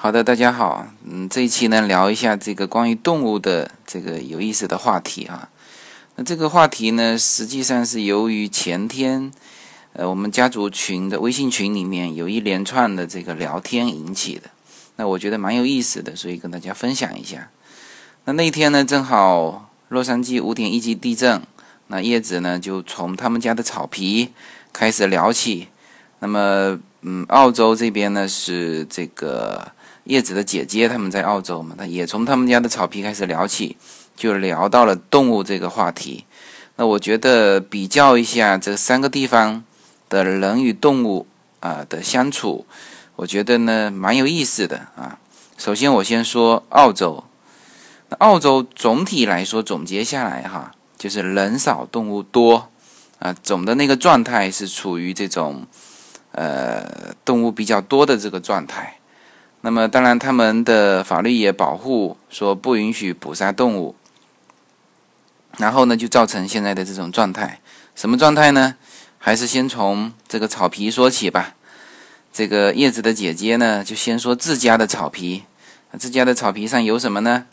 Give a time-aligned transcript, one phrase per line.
[0.00, 5.48] 好的，大家好，嗯，这一期呢聊一下这个关于动物的这个有意思的话题啊。
[6.14, 9.32] 那这个话题呢，实际上是由于前天，
[9.94, 14.42] 呃，我们家族群的微信群里面有一连串的这个聊天引起的。
[14.94, 17.50] 那我觉得蛮有意思的，所以跟大家分享一下。
[18.24, 21.42] 那那天呢，正好洛杉矶五点一级地震，
[21.88, 24.28] 那叶子呢就从他们家的草皮
[24.72, 25.66] 开始聊起。
[26.20, 29.72] 那么，嗯，澳洲这边呢是这个。
[30.04, 33.76] 叶子的姐姐他们在澳洲嘛，他也从他们家的草皮开始聊起，
[34.16, 36.24] 就聊到了动物这个话题。
[36.76, 39.64] 那我觉得比较一下这三个地方
[40.08, 41.26] 的人与动物
[41.60, 42.66] 啊的相处，
[43.16, 45.18] 我觉得呢蛮有意思的啊。
[45.56, 47.24] 首先我先说澳洲，
[48.08, 52.68] 那澳洲总体来说总结下来哈，就是人少动物多
[53.18, 55.66] 啊，总的那个状态是处于这种
[56.30, 58.97] 呃动物比较多的这个状态。
[59.60, 63.96] 那么，当然，他们的法律也保护说不允许捕杀动物，
[65.56, 67.60] 然后呢，就造成现在的这种状态。
[67.96, 68.76] 什么状态呢？
[69.18, 71.56] 还是先从这个草皮说起吧。
[72.32, 75.42] 这个叶子的姐姐呢，就先说自家的草皮。
[75.98, 77.46] 自家的草皮上有什么呢？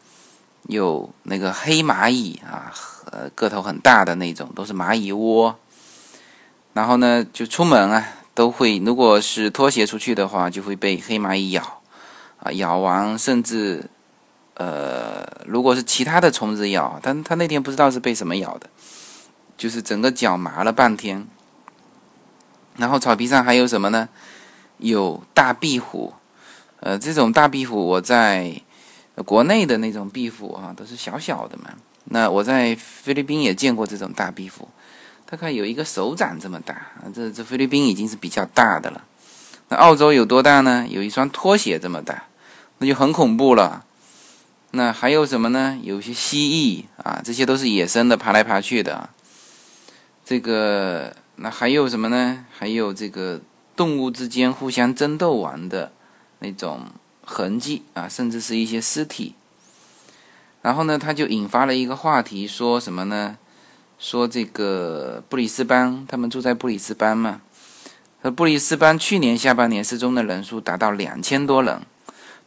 [0.68, 2.72] 有那个黑蚂蚁啊，
[3.12, 5.58] 呃，个头很大的那种，都是蚂蚁窝。
[6.74, 11.82] 然后呢，就出门啊，都会，如果是拖鞋出去的话，就会被黑蚂蚁咬。
[12.46, 13.90] 啊，咬完甚至，
[14.54, 18.70] 呃，如果是其他的虫子咬，但他那天不知道是被什么咬的，
[19.58, 21.26] 就是整个脚麻了半天。
[22.78, 24.10] 然后草皮上还有什么呢？
[24.78, 26.14] 有大壁虎，
[26.82, 28.62] 呃，这种大壁虎我在
[29.26, 31.72] 国内的那种壁虎啊，都是小小的嘛。
[32.04, 34.68] 那我在菲律宾也见过这种大壁虎，
[35.26, 36.92] 大概有一个手掌这么大。
[37.12, 39.04] 这这菲律宾已经是比较大的了。
[39.70, 40.86] 那澳洲有多大呢？
[40.88, 42.26] 有一双拖鞋这么大。
[42.80, 43.86] 那就很恐怖了。
[44.72, 45.80] 那还有什么呢？
[45.82, 49.10] 有些蜥蜴啊，这些都是野生的，爬来爬去的。
[50.26, 52.46] 这个那还有什么呢？
[52.58, 53.40] 还有这个
[53.76, 55.94] 动物之间互相争斗完的
[56.40, 56.88] 那种
[57.24, 59.36] 痕迹啊，甚至是一些尸体。
[60.62, 63.38] 然后呢，他就引发了一个话题，说什么呢？
[63.98, 67.40] 说这个布里斯班，他们住在布里斯班嘛。
[68.36, 71.82] 布里斯班去年下半年失踪的人数达到两千多人。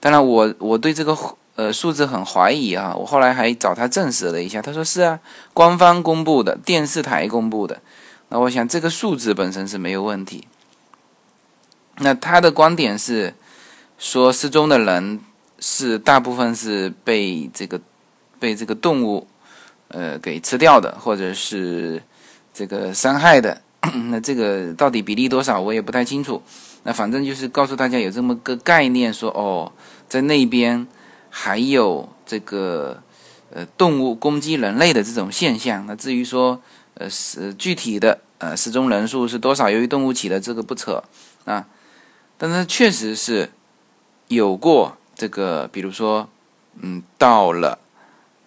[0.01, 1.17] 当然，我我对这个
[1.57, 2.95] 呃数字很怀疑啊。
[2.95, 5.19] 我后来还找他证实了一下，他说是啊，
[5.53, 7.81] 官方公布的，电视台公布的。
[8.29, 10.47] 那我想这个数字本身是没有问题。
[11.97, 13.35] 那他的观点是
[13.99, 15.19] 说，失踪的人
[15.59, 17.81] 是大部分是被这个
[18.39, 19.27] 被这个动物
[19.89, 22.01] 呃给吃掉的，或者是
[22.55, 23.63] 这个伤害的。
[24.11, 26.41] 那这个到底比例多少，我也不太清楚。
[26.89, 29.71] 那反正就是告诉大家有这么个概念，说哦，
[30.09, 30.87] 在那边
[31.29, 33.03] 还有这个
[33.53, 35.85] 呃动物攻击人类的这种现象。
[35.85, 36.63] 那至于说
[36.95, 41.05] 呃是具体的呃失踪人数是多少，由于动物起的这个不扯
[41.45, 41.67] 啊，
[42.39, 43.51] 但是确实是
[44.29, 46.27] 有过这个，比如说
[46.81, 47.79] 嗯到了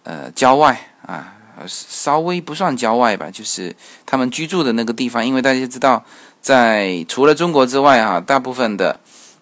[0.01, 1.37] 呃郊外啊，
[1.67, 3.75] 稍微不算郊外吧，就是
[4.07, 6.03] 他们居住的那个地方，因为大家知道。
[6.41, 8.99] 在除了中国之外，哈，大部分的，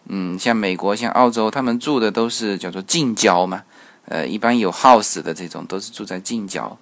[0.10, 3.64] 嗯，像美国、像澳洲，他们住的都是叫做近郊嘛，
[4.06, 6.78] 呃，一般有 house 的这种都是住在近郊，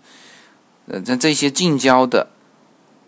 [0.88, 2.30] 呃，在这些近郊的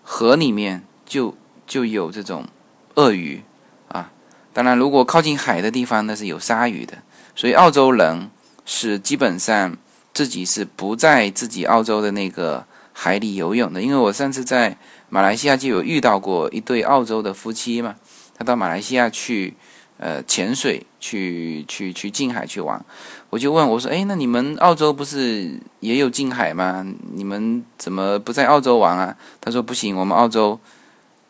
[0.03, 2.45] 河里面就就有这种
[2.93, 3.41] 鳄鱼
[3.87, 4.11] 啊。
[4.53, 6.99] 当然，如果靠近海的地方，那是有鲨鱼的。
[7.35, 8.29] 所以澳洲人
[8.65, 9.75] 是基本上
[10.13, 14.77] 自己是不在自己澳洲的那个海里游泳的，因为我上次在。
[15.09, 17.95] 马来西亚就有遇到过一对澳洲的夫妻嘛，
[18.37, 19.55] 他到马来西亚去，
[19.97, 22.83] 呃，潜水去去去近海去玩，
[23.31, 26.85] 我就问我说，哎，那你们澳洲不是也有近海吗？
[27.13, 29.17] 你们怎么不在澳洲玩啊？
[29.41, 30.59] 他说不行，我们澳洲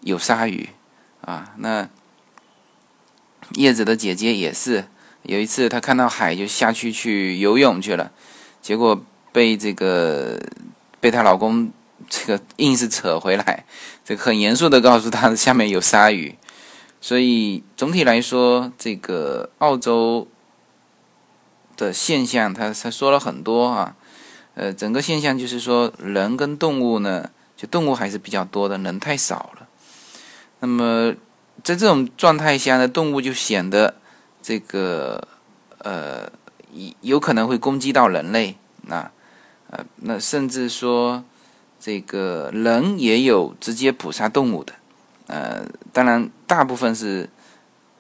[0.02, 0.68] 有鲨鱼
[1.22, 1.54] 啊。
[1.58, 1.88] 那
[3.54, 4.86] 叶子的姐姐也是，
[5.24, 8.12] 有一次她看到海就下去去游泳去了，
[8.62, 9.02] 结果
[9.32, 10.38] 被这个
[11.00, 11.72] 被她老公。
[12.10, 13.66] 这个硬是扯回来，
[14.04, 16.36] 这个很严肃的告诉他下面有鲨鱼，
[17.00, 20.28] 所以总体来说，这个澳洲
[21.78, 23.96] 的现象，他他说了很多啊，
[24.56, 29.68] 呃，整个现象就是说，人跟动物呢，就动物还是比较多的，人太少了。
[30.62, 31.14] 那么
[31.64, 33.96] 在这种状态下呢，动物就显得
[34.42, 35.28] 这个
[35.78, 36.28] 呃，
[37.02, 38.58] 有可能会攻击到人类，
[38.88, 39.12] 那
[39.70, 41.24] 呃，那甚至说。
[41.80, 44.74] 这个人也有直接捕杀动物的，
[45.28, 47.30] 呃，当然大部分是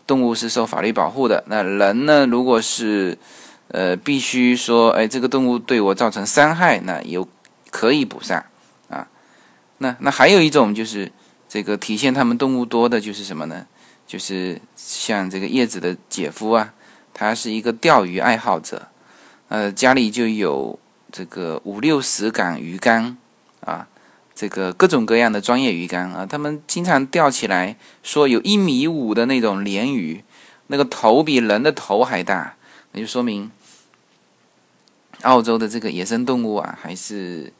[0.05, 1.43] 动物是受法律保护的。
[1.47, 3.17] 那人呢，如果是
[3.69, 7.27] 呃必须说，哎，这个动物对我造成伤害，那有
[7.71, 8.43] 可以补上
[8.89, 9.07] 啊。
[9.77, 11.09] 那那还有一种就是
[11.47, 13.65] 这个体现他们动物多的就是什么呢？
[14.05, 16.73] 就是像这个叶子的姐夫啊，
[17.13, 18.87] 他是一个钓鱼爱好者，
[19.47, 20.77] 呃，家里就有
[21.11, 23.15] 这个五六十杆鱼竿
[23.69, 23.87] 啊，
[24.33, 30.23] 这个各种各样的专业鱼竿啊，他们经常钓起来，说有一米五的那种鲢鱼，
[30.67, 32.55] 那个头比人的头还大，
[32.93, 33.51] 那就说明
[35.21, 37.53] 澳洲的这个野生动物啊，还是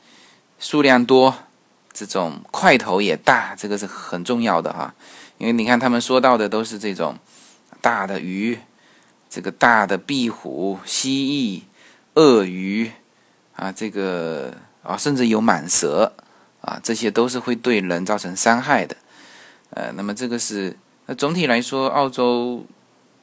[0.57, 1.35] 数量多，
[1.91, 4.95] 这种块头也大，这个是很重要的哈。
[5.37, 7.17] 因为你看，他们说到的都是这种
[7.81, 8.59] 大的鱼，
[9.29, 11.63] 这个大的壁虎、蜥蜴、
[12.15, 12.91] 鳄鱼
[13.55, 14.53] 啊，这个
[14.83, 16.13] 啊，甚至有蟒蛇
[16.61, 18.95] 啊，这些都是会对人造成伤害的。
[19.71, 22.65] 呃，那么这个是那总体来说，澳洲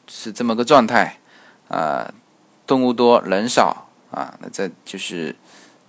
[0.06, 1.19] 是这么个状态
[1.69, 2.12] 啊，
[2.67, 5.35] 动物多人少啊，那这就是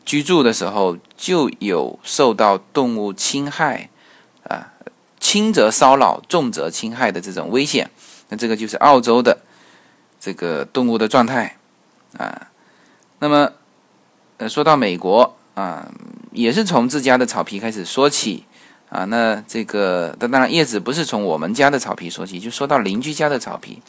[0.05, 3.89] 居住的时候就有受到动物侵害
[4.43, 4.73] 啊。
[5.19, 7.89] 轻则骚扰，重则侵害的这种危险，
[8.29, 9.39] 那这个就是澳洲的
[10.21, 11.57] 这个动物的状态
[12.17, 12.47] 啊。
[13.19, 13.51] 那么，
[14.37, 15.89] 呃，说到美国啊，
[16.31, 18.45] 也是从自家的草皮开始说起
[18.89, 19.05] 啊。
[19.05, 23.81] 那这个，当当然叶子不是从我们家的草皮说起，就说到邻居家的草皮。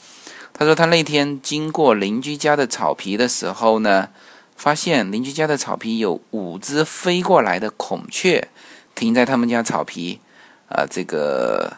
[0.54, 4.08] 他说他那天经过邻居家的草皮的时候呢，
[4.56, 8.48] 发现邻居家的草皮有五只飞过来的孔雀
[8.94, 10.20] 停在他们家草皮。
[10.70, 11.76] 啊，这个，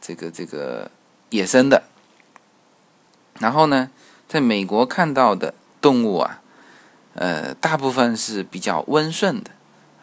[0.00, 0.90] 这个，这个
[1.30, 1.84] 野生的。
[3.38, 3.90] 然后呢，
[4.28, 6.42] 在美国看到的动物啊，
[7.20, 9.50] 呃，大部分是比较温顺的。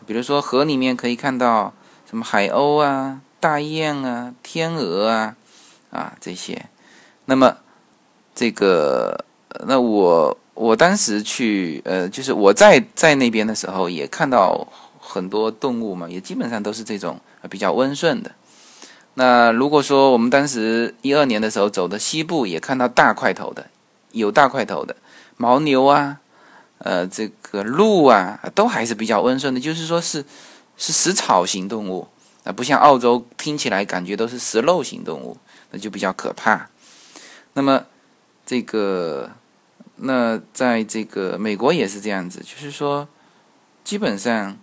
[0.06, 1.74] 比如说河里面可以看到
[2.08, 5.36] 什么海鸥啊、大雁啊、天鹅啊，
[5.90, 6.68] 啊这些。
[7.26, 7.58] 那么
[8.36, 9.26] 这个，
[9.66, 14.68] 那我我当时去，呃，就是我在在那边的时候也看到
[15.00, 17.20] 很多动物嘛，也基本上都是这种。
[17.50, 18.32] 比较温顺的。
[19.14, 23.68] 那如果说我们当时一二年的时候走的西部，也看到大块头的，
[24.12, 24.98] 有大块头的
[25.38, 26.20] 牦牛啊，
[26.80, 29.60] 呃，这个鹿啊，都还是比较温顺的。
[29.60, 30.24] 就是说是
[30.78, 32.08] 是食草型动物
[32.44, 35.38] 啊，不像澳洲听起来感觉都是食肉型动物，
[35.72, 36.70] 那就比较可怕。
[37.54, 37.86] 那么
[38.46, 39.32] 这个
[39.96, 43.08] 那在这个美国也是这样子，就是说
[43.84, 44.58] 基本上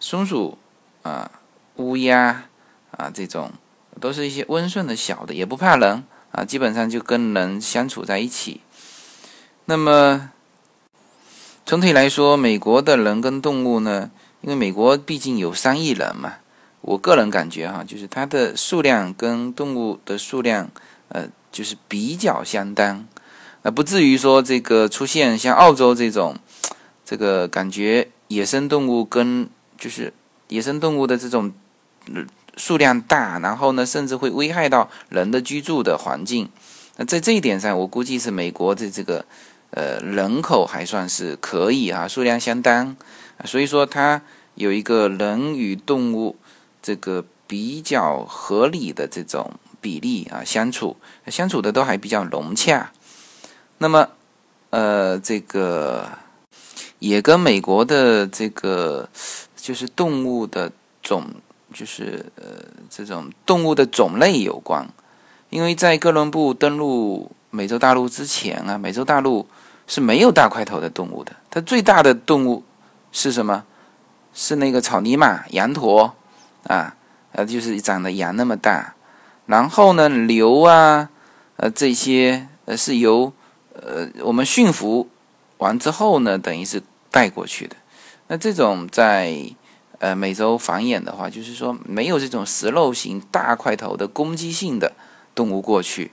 [0.00, 0.58] 松鼠
[1.02, 1.30] 啊。
[1.76, 2.44] 乌鸦
[2.90, 3.50] 啊，这种
[3.98, 8.60] 都是一些温顺的小的，也不怕人啊，基本上就跟人相处在一起。
[9.64, 10.30] 那么，
[11.64, 14.10] 总体来说，美国的人跟动物呢，
[14.40, 16.34] 因为美国毕竟有三亿人嘛，
[16.80, 20.70] 我个人感觉哈，就是它的数量跟动物的数量，
[21.08, 23.06] 呃，就是比较相当，
[23.62, 26.36] 呃，不至于说这个出现像澳洲这种，
[27.04, 29.48] 这个感觉野生动物跟
[29.78, 30.12] 就是
[30.48, 31.52] 野生动物的这种。
[32.56, 36.50] 数量大，然后呢，甚至会危害到人的居住的环境。
[36.96, 39.24] 那在这一点上，我估计是美国的这个
[39.72, 42.96] 呃人口还算是可以啊，数量相当，
[43.44, 44.22] 所以说它
[44.54, 46.36] 有一个人与动物
[46.80, 50.96] 这个比较合理的这种比例啊，相处
[51.26, 52.92] 相处的都还比较融洽。
[53.78, 54.08] 那么
[54.70, 56.08] 呃，这个
[56.98, 59.08] 也跟美国的这个
[59.54, 61.26] 就是动物的种。
[61.74, 64.86] 就是呃，这种动物的种类有关，
[65.48, 69.48] 因为在哥伦布登陆美洲大陆之前啊，美洲大陆
[69.86, 71.32] 是没有大块头的动物的。
[71.50, 72.64] 它最大的动物
[73.12, 73.64] 是什么？
[74.34, 76.14] 是那个草泥马、羊驼
[76.66, 76.96] 啊，
[77.32, 78.94] 呃，就是长得羊那么大。
[79.46, 81.10] 然后呢，牛啊，
[81.56, 83.32] 呃，这些呃是由
[83.74, 85.08] 呃我们驯服
[85.58, 87.76] 完之后呢，等于是带过去的。
[88.28, 89.54] 那这种在。
[89.98, 94.90] 呃，美洲繁衍的话，就是说没有这种食肉型大块头的攻击性的
[95.32, 96.10] 动物过去，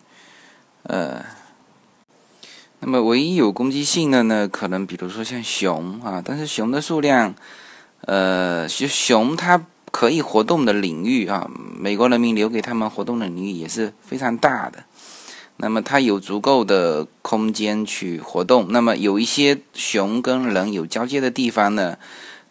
[0.83, 1.25] 呃，
[2.81, 7.35] 那么唯一有攻击性的呢，可能比如说像熊啊，但是熊的数量，
[8.01, 14.83] 呃，熊熊它可以活动的领域啊，美国人民留给他们活动的领域也是非常大的，
[15.57, 21.97] 那么它有足够的空间去活动，那么有一些熊跟人有交接的地方呢。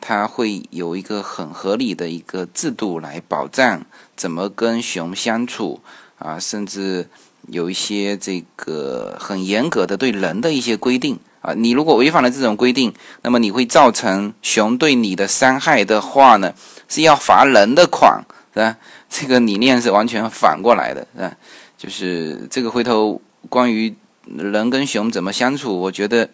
[0.01, 5.81] 它会有一个很合理的一个制度来保障怎么跟熊相处
[6.21, 7.09] 啊，甚至
[7.49, 11.53] 有一些这个很严格的对人的一些规定啊。
[11.55, 16.55] 你如果违反了这种规定，那么你会造成熊对你的伤害的话呢，
[16.89, 18.25] 是要罚人的款，
[18.55, 18.77] 是吧？
[19.11, 21.37] 这个理念是完全反过来的，是吧？
[21.77, 23.95] 就是这个回头关于
[24.27, 26.29] 人跟熊怎么相处，我觉得，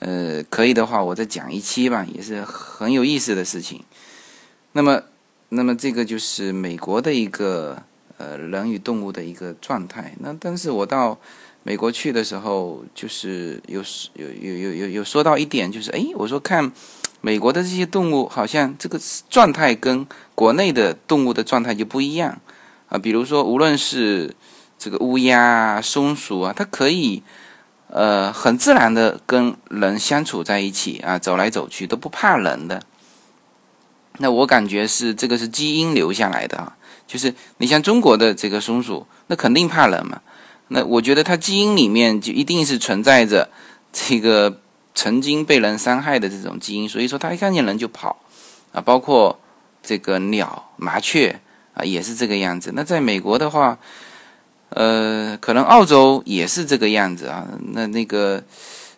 [0.00, 3.82] 呃，可以的话，我再讲一期吧，也是很有意思的事情。
[4.72, 5.02] 那么，
[5.50, 7.82] 那么这个就是美国的一个
[8.18, 10.14] 呃人与动物的一个状态。
[10.20, 11.18] 那但是我到
[11.62, 13.82] 美国去的时候，就是有
[14.14, 16.72] 有有有有有说到一点，就是哎，我说看
[17.20, 19.00] 美国的这些动物，好像这个
[19.30, 22.40] 状态跟国内的动物的状态就不一样
[22.88, 22.98] 啊。
[22.98, 24.34] 比如说，无论是
[24.76, 27.22] 这个乌鸦、松鼠啊，它可以
[27.86, 32.82] 呃很自然的跟人相处在一起啊，走来走去都不怕人的。
[34.18, 36.76] 那我感觉是这个是基因留下来的啊，
[37.12, 40.18] 就是你像中国的这个松鼠，那肯定怕冷嘛。
[40.68, 43.50] 那我觉得它基因里面就一定是存在着
[43.92, 44.58] 这个
[44.94, 48.16] 曾经被人伤害的这种基因，所以说它一看见人就跑
[48.72, 48.80] 啊。
[48.80, 49.38] 包括
[49.82, 51.38] 这个鸟、麻雀
[51.74, 52.72] 啊，也是这个样子。
[52.74, 53.76] 那在美国的话，
[54.70, 57.46] 呃，可能澳洲也是这个样子啊。
[57.74, 58.42] 那那个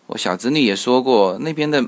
[0.05, 1.83] 我小侄女也说过，那边的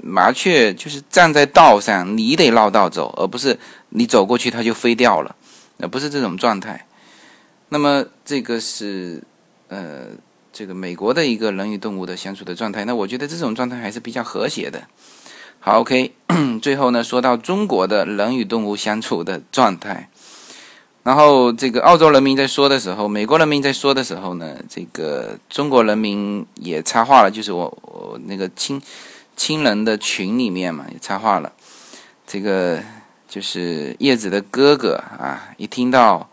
[0.00, 3.58] 麻雀就是站在道上，你得绕道走，而不是
[3.88, 5.34] 你走过去它就飞掉了，
[5.82, 6.86] 呃，不是这种状态。
[7.70, 9.22] 那么这个是
[9.66, 10.06] 呃，
[10.52, 12.84] 这个美国的一个人与动物的相处的状态。
[12.84, 14.84] 那我觉得这种状态还是比较和谐的。
[15.58, 16.14] 好，OK，
[16.62, 20.08] 最后呢，说到中国的人与动物相处的状态。
[21.02, 28.80] 然后这个澳洲人民在说的时候，美国人民在说的时候呢，这个中国人民也插话了，就是我我那个亲
[29.34, 31.52] 亲人的群里面嘛，也插话了。
[32.24, 32.80] 这个
[33.32, 36.28] 就是叶子的哥哥啊，一听到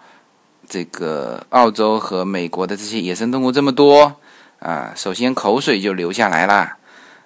[0.68, 4.18] 这个澳洲和美国的这些野生动物这么多
[4.60, 6.74] 啊，首先口水就流下来了。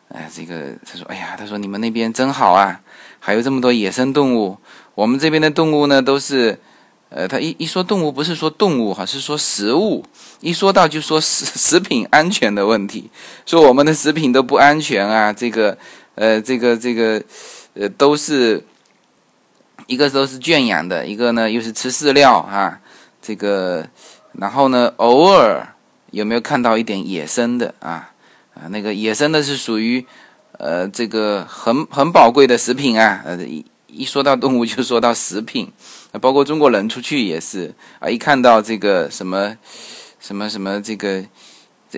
[0.10, 2.82] 哎，这个他说，哎呀，他说你们那边真好啊，
[3.20, 4.60] 还有这么多野生动物，
[4.94, 6.60] 我们这边的动物呢都是。
[7.10, 10.04] 呃，他一一说动物，不是说动物哈，是说食物。
[10.42, 13.10] 一说到就说食食品安全的问题，
[13.46, 15.32] 说我们的食品都不安全啊。
[15.32, 15.78] 这个，
[16.16, 17.24] 呃，这个这个，
[17.76, 18.66] 呃，都是
[19.88, 22.80] 一个都是圈养的，一个呢又是吃饲料啊。
[23.22, 23.88] 这个，
[24.34, 25.66] 然后呢，偶尔
[26.12, 28.12] 有没有看到一点野生的啊？
[28.54, 30.06] 啊，那个野生的是属于
[30.60, 33.22] 呃这个很很宝贵的食品啊。
[33.26, 35.72] 呃，一一说到动物就说到食品。
[36.22, 39.58] 包括中国人出去也是啊，一看到这个什么
[40.20, 41.24] 什么什么这个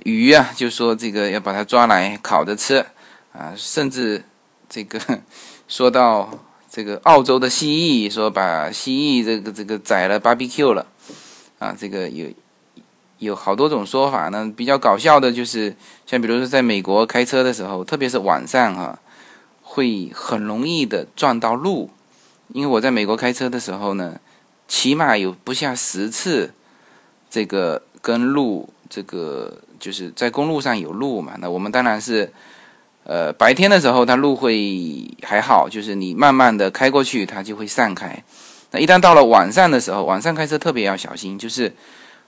[0.03, 2.77] 鱼啊，就说这个要把它抓来烤着吃
[3.33, 4.23] 啊，甚至
[4.69, 4.97] 这个
[5.67, 6.29] 说到
[6.75, 10.85] 这个澳洲的蜥蜴，说把蜥蜴这个这个宰了 barbecue 了
[11.57, 12.27] 啊，这个有
[13.19, 14.51] 有好多种说法呢。
[14.57, 15.73] 比较搞笑的就是，
[16.05, 18.99] 像比如说在美国开车的时候，特别是晚上哈，
[19.61, 21.89] 会很容易的撞到鹿。
[22.49, 24.19] 因为我在美国开车的时候呢，
[24.67, 26.51] 起码有不下十次，
[27.29, 31.37] 这个跟路，这个就是在公路上有路嘛。
[31.39, 32.33] 那我们当然是，
[33.05, 38.21] 呃，白天的时候它路会还好，就是你慢慢的开过去，它就会散开。
[38.71, 41.73] 那一旦到了晚上的时候，晚上开车特别要小心，就是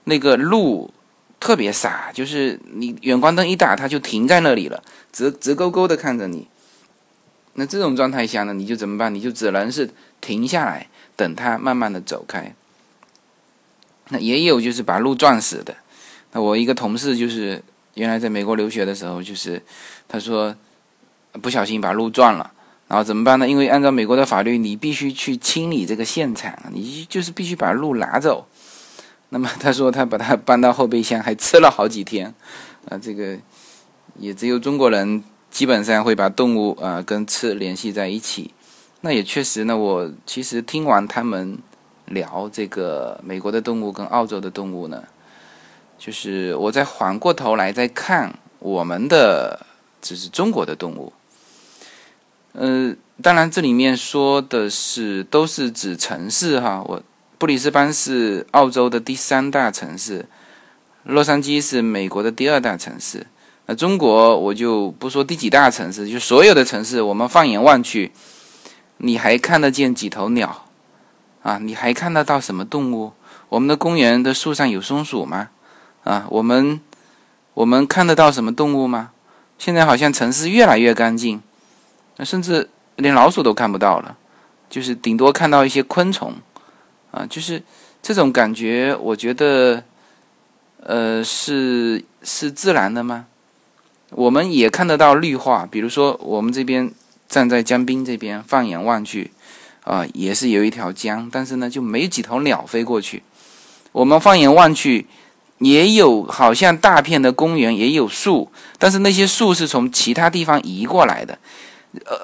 [0.04, 0.90] 那个路
[1.38, 4.82] 特别傻，就是你远光灯一打，它就停在那里了，
[5.12, 6.48] 直直勾勾的看着你。
[7.54, 9.14] 那这种状态下呢，你就怎么办？
[9.14, 9.90] 你就只能是。
[10.20, 12.52] 停下来，等它慢慢的走开。
[14.08, 15.76] 那也有就是把路撞死的。
[16.32, 17.62] 那我一个同事就是
[17.94, 19.62] 原来在美国留学的时候，就是
[20.08, 20.52] 他说
[21.40, 22.52] 不小心把路撞了，
[22.88, 23.48] 然后怎么办呢？
[23.48, 28.46] 因为按照美国的法律，你必须去清理这个现场，你就是必须把路拿走。
[29.30, 32.34] 那么他说他把它搬到后备箱，还吃了好几天。
[32.88, 33.36] 啊，这个
[34.18, 38.52] 也只有中国人基本上会把动物啊跟吃联系在一起。
[39.02, 41.58] 那也确实呢，我其实听完他们
[42.06, 45.04] 聊这个美国的动物跟澳洲的动物呢，
[45.98, 49.66] 就是我再缓过头来再看我们的，
[50.00, 51.12] 就是中国的动物。
[52.52, 57.02] 呃，当然这里面说的是都是指城市哈，我
[57.38, 60.26] 布里斯班是澳洲的第三大城市，
[61.04, 63.26] 洛杉矶是美国的第二大城市。
[63.66, 68.12] 那中国我就不说第几大城市，就所有的城市，我们放眼望去。
[68.96, 70.64] 你还看得见几头鸟？
[71.42, 73.12] 啊，你还看得到什么动物？
[73.50, 75.50] 我们的公园的树上有松鼠吗？
[76.04, 76.80] 啊，我们
[77.54, 79.10] 我们看得到什么动物吗？
[79.58, 81.40] 现在好像城市越来越干净，
[82.18, 84.14] 那甚至连老鼠都看不到了，
[84.68, 86.34] 就是顶多看到一些昆虫，
[87.10, 87.62] 啊，就是
[88.02, 89.82] 这种感觉，我觉得，
[90.82, 93.24] 呃，是是自然的吗？
[94.10, 96.92] 我们也看得到绿化，比如说我们这边。
[97.28, 99.32] 站在江滨这边，放眼望去，
[99.84, 103.22] 啊，也是有一条江，但是呢，就没几头鸟飞过去。
[103.92, 105.06] 我们放眼望去，
[105.58, 111.38] 也有好像大片的公园也有树，但是那些树是从其他地方移过来的，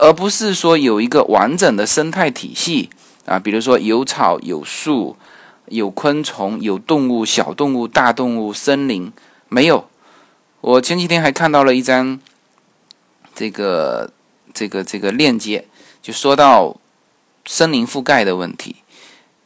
[0.00, 2.90] 而不是说有一个完整的生态体系
[3.26, 5.16] 啊，比如说有草有树，
[5.66, 9.12] 有昆虫有动物小动物大动物森林
[9.48, 9.88] 没有。
[10.60, 12.20] 我前几天还看到了一张
[13.34, 14.10] 这个
[14.52, 15.66] 这个这个链接，
[16.02, 16.76] 就说到
[17.46, 18.76] 森林覆盖的问题，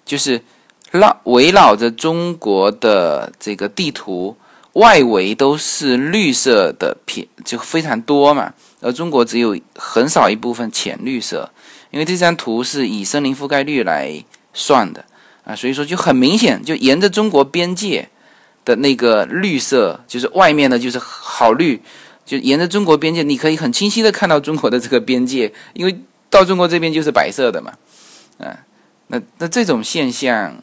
[0.04, 0.42] 就是。
[0.90, 4.34] 绕围绕着中国的这个地图，
[4.78, 8.52] 外围都是绿色的片，就非常多嘛。
[8.80, 11.50] 而中国只有很少一部分浅绿色，
[11.90, 15.04] 因为这张图是以森林覆盖率来算的
[15.44, 18.08] 啊，所以说就很明显，就沿着中国边界
[18.64, 21.80] 的那个绿色，就是外面的就是好绿，
[22.24, 27.72] 就沿着中国边界，你可以很清晰的看到中国的这个边界，因为到中国这边就是白色的嘛，
[28.38, 28.64] 啊，
[29.08, 30.62] 那那这种现象。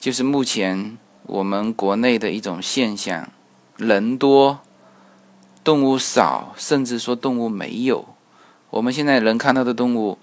[0.00, 3.32] 就是目前我们国内的一种现象，
[3.76, 4.60] 人多，
[5.62, 8.06] 动物少，甚至说动物没有。
[8.70, 10.18] 我们现在能看到的动物，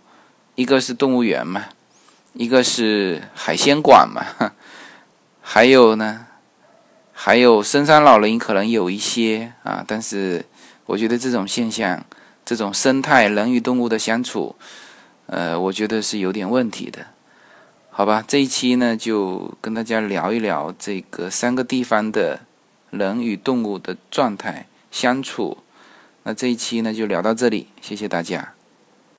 [0.56, 1.66] 一个是动物园嘛，
[2.34, 4.54] 一个是海鲜馆嘛，
[5.42, 6.28] 还有呢，
[7.14, 10.46] 还有深山老林可能有一些啊，但是
[10.86, 12.06] 我觉得这种现象，
[12.46, 14.56] 这种生态人与动物的相处，
[15.28, 17.08] 呃，我觉得是有点问题的。
[17.90, 22.40] 好吧，这一期呢就跟大家聊一聊这个三个地方的
[22.92, 25.58] 人与动物的状态相处。
[26.24, 28.54] 那这一期呢就聊到这里，谢谢大家。